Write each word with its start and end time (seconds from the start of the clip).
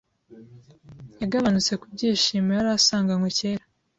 yagabanutse 1.21 1.73
kubyishimo 1.81 2.49
yarasanganywe 2.57 3.29
kera 3.37 3.63